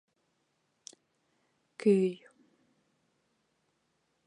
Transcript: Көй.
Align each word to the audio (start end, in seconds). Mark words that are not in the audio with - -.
Көй. 1.85 2.09